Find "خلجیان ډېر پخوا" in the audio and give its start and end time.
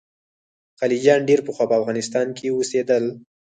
0.79-1.65